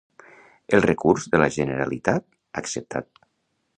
El 0.77 0.81
recurs 0.85 1.27
de 1.35 1.41
la 1.43 1.49
Generalitat, 1.57 2.25
acceptat. 2.63 3.27